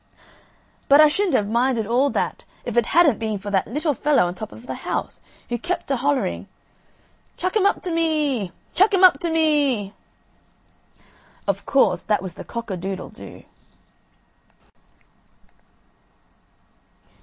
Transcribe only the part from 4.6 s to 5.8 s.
the house, who